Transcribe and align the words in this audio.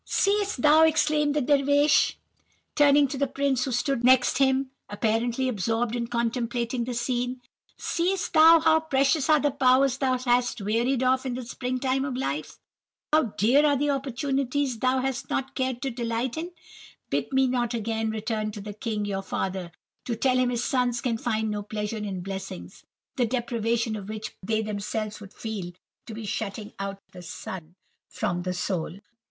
"'Seest 0.03 0.63
thou!' 0.63 0.83
exclaimed 0.83 1.35
the 1.35 1.41
Dervish, 1.43 2.17
turning 2.73 3.07
to 3.07 3.19
the 3.19 3.27
prince 3.27 3.65
who 3.65 3.71
stood 3.71 4.03
next 4.03 4.39
him, 4.39 4.71
apparently 4.89 5.47
absorbed 5.47 5.95
in 5.95 6.07
contemplating 6.07 6.85
the 6.85 6.93
scene. 6.95 7.39
'Seest 7.77 8.33
thou 8.33 8.59
how 8.61 8.79
precious 8.79 9.29
are 9.29 9.39
the 9.39 9.51
powers 9.51 9.99
thou 9.99 10.17
hast 10.17 10.59
wearied 10.59 11.03
of 11.03 11.23
in 11.23 11.35
the 11.35 11.45
spring 11.45 11.79
time 11.79 12.03
of 12.03 12.17
life? 12.17 12.57
How 13.13 13.25
dear 13.37 13.63
are 13.63 13.77
the 13.77 13.91
opportunities 13.91 14.79
thou 14.79 15.01
hast 15.01 15.29
not 15.29 15.53
cared 15.53 15.83
to 15.83 15.91
delight 15.91 16.35
in? 16.35 16.49
Bid 17.11 17.31
me 17.31 17.45
not 17.45 17.75
again 17.75 18.09
return 18.09 18.49
to 18.53 18.59
the 18.59 18.73
king, 18.73 19.05
your 19.05 19.21
father, 19.21 19.71
to 20.05 20.15
tell 20.15 20.37
him 20.39 20.49
his 20.49 20.63
sons 20.63 20.99
can 20.99 21.19
find 21.19 21.51
no 21.51 21.61
pleasure 21.61 21.97
in 21.97 22.21
blessings, 22.21 22.83
the 23.17 23.27
deprivation 23.27 23.95
of 23.95 24.09
which 24.09 24.31
they 24.41 24.63
themselves 24.63 25.19
would 25.21 25.31
feel 25.35 25.73
to 26.07 26.15
be 26.15 26.21
the 26.21 26.27
shutting 26.27 26.73
out 26.79 26.97
of 27.05 27.11
the 27.11 27.21
sun 27.21 27.75
from 28.09 28.41
the 28.41 28.53
soul. 28.55 28.95